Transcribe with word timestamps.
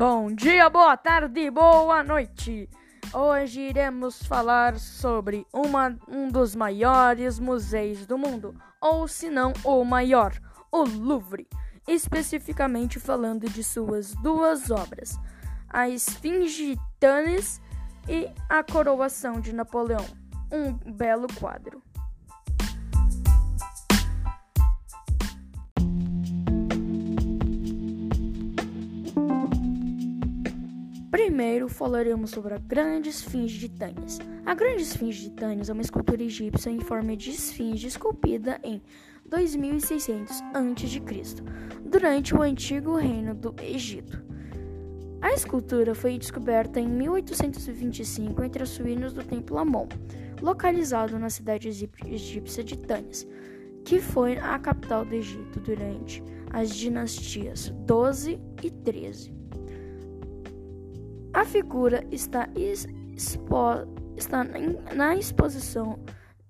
Bom 0.00 0.32
dia, 0.32 0.70
boa 0.70 0.96
tarde, 0.96 1.50
boa 1.50 2.02
noite. 2.02 2.70
Hoje 3.12 3.60
iremos 3.60 4.22
falar 4.22 4.78
sobre 4.78 5.46
uma, 5.52 5.94
um 6.08 6.30
dos 6.30 6.56
maiores 6.56 7.38
museus 7.38 8.06
do 8.06 8.16
mundo, 8.16 8.54
ou 8.80 9.06
se 9.06 9.28
não 9.28 9.52
o 9.62 9.84
maior, 9.84 10.32
o 10.72 10.84
Louvre, 10.84 11.46
especificamente 11.86 12.98
falando 12.98 13.46
de 13.46 13.62
suas 13.62 14.14
duas 14.22 14.70
obras, 14.70 15.20
a 15.68 15.86
Esfinge 15.86 16.76
de 16.76 16.80
Tânis 16.98 17.60
e 18.08 18.26
a 18.48 18.64
Coroação 18.64 19.38
de 19.38 19.52
Napoleão, 19.52 20.06
um 20.50 20.72
belo 20.94 21.26
quadro. 21.38 21.82
Primeiro 31.22 31.68
falaremos 31.68 32.30
sobre 32.30 32.54
a 32.54 32.58
Grande 32.58 33.10
Esfinge 33.10 33.58
de 33.58 33.68
Tânis. 33.68 34.18
A 34.46 34.54
Grande 34.54 34.80
Esfinge 34.84 35.24
de 35.24 35.30
Tânis 35.32 35.68
é 35.68 35.72
uma 35.74 35.82
escultura 35.82 36.22
egípcia 36.22 36.70
em 36.70 36.80
forma 36.80 37.14
de 37.14 37.30
esfinge 37.30 37.86
esculpida 37.86 38.58
em 38.64 38.80
2600 39.26 40.40
a.C., 40.54 41.42
durante 41.84 42.34
o 42.34 42.40
antigo 42.40 42.96
reino 42.96 43.34
do 43.34 43.54
Egito. 43.62 44.24
A 45.20 45.34
escultura 45.34 45.94
foi 45.94 46.16
descoberta 46.16 46.80
em 46.80 46.88
1825 46.88 48.42
entre 48.42 48.62
as 48.62 48.78
ruínas 48.78 49.12
do 49.12 49.22
Templo 49.22 49.58
Amon, 49.58 49.88
localizado 50.40 51.18
na 51.18 51.28
cidade 51.28 51.68
egípcia 51.68 52.64
de 52.64 52.78
Tânis, 52.78 53.28
que 53.84 54.00
foi 54.00 54.38
a 54.38 54.58
capital 54.58 55.04
do 55.04 55.14
Egito 55.14 55.60
durante 55.60 56.24
as 56.50 56.74
dinastias 56.74 57.68
12 57.84 58.40
e 58.62 58.70
13. 58.70 59.39
A 61.40 61.44
figura 61.46 62.04
está, 62.10 62.50
expo 62.54 63.56
está 64.14 64.44
na 64.94 65.16
exposição 65.16 65.98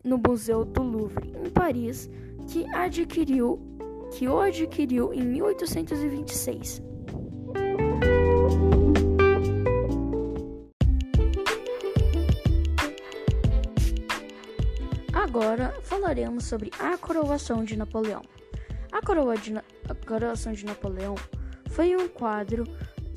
no 0.02 0.18
Museu 0.18 0.64
do 0.64 0.82
Louvre, 0.82 1.32
em 1.46 1.48
Paris, 1.48 2.10
que 2.48 2.66
adquiriu 2.74 3.60
que 4.12 4.26
o 4.26 4.40
adquiriu 4.40 5.14
em 5.14 5.22
1826. 5.22 6.82
Agora 15.12 15.72
falaremos 15.84 16.46
sobre 16.46 16.72
a 16.80 16.98
coroação 16.98 17.62
de 17.62 17.76
Napoleão. 17.76 18.22
A, 18.90 19.00
coroa 19.00 19.36
de 19.36 19.52
Na 19.52 19.62
a 19.88 19.94
coroação 19.94 20.52
de 20.52 20.66
Napoleão 20.66 21.14
foi 21.68 21.94
um 21.96 22.08
quadro 22.08 22.64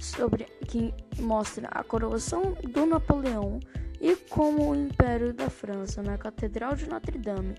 sobre 0.04 0.46
que 0.68 0.94
mostra 1.20 1.70
a 1.72 1.84
coroação 1.84 2.54
do 2.70 2.86
Napoleão 2.86 3.59
e 4.02 4.16
como 4.16 4.70
o 4.70 4.76
Império 4.76 5.34
da 5.34 5.50
França 5.50 6.04
na 6.04 6.18
Catedral 6.18 6.76
de 6.76 6.90
Notre-Dame 6.90 7.56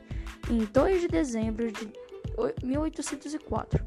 em 0.50 0.58
2 0.58 1.00
de 1.00 1.08
dezembro 1.08 1.72
de 1.72 1.90
1804. 2.62 3.82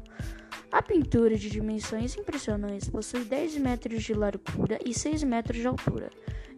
A 0.72 0.82
pintura 0.82 1.36
de 1.36 1.48
dimensões 1.48 2.16
impressionantes 2.16 2.90
possui 2.90 3.24
10 3.24 3.58
metros 3.58 4.02
de 4.02 4.12
largura 4.12 4.78
e 4.84 4.92
6 4.92 5.22
metros 5.22 5.58
de 5.58 5.66
altura 5.66 6.10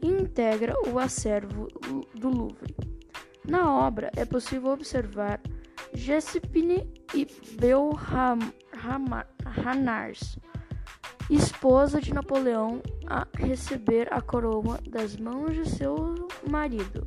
e 0.03 0.06
integra 0.09 0.75
o 0.89 0.98
acervo 0.98 1.69
do 2.15 2.28
Louvre. 2.28 2.75
Na 3.47 3.87
obra 3.87 4.11
é 4.17 4.25
possível 4.25 4.71
observar 4.71 5.39
Giuseppe 5.93 6.89
e 7.15 7.27
Belhamars 7.61 8.41
esposa 11.31 12.00
de 12.00 12.12
Napoleão, 12.12 12.83
a 13.06 13.27
receber 13.36 14.12
a 14.12 14.21
coroa 14.21 14.78
das 14.88 15.16
mãos 15.16 15.55
de 15.55 15.69
seu 15.69 16.28
marido. 16.49 17.06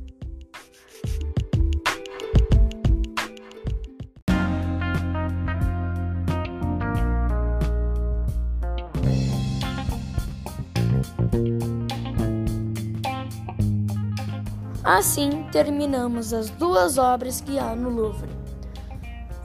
Assim 14.84 15.48
terminamos 15.52 16.34
as 16.34 16.50
duas 16.50 16.98
obras 16.98 17.40
que 17.42 17.58
há 17.58 17.76
no 17.76 17.90
Louvre. 17.90 18.30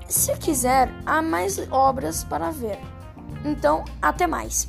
Se 0.08 0.36
quiser, 0.36 0.92
há 1.06 1.22
mais 1.22 1.58
obras 1.70 2.24
para 2.24 2.50
ver. 2.50 2.78
Então, 3.44 3.84
até 4.00 4.26
mais! 4.26 4.68